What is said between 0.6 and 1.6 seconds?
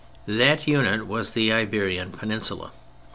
unit was the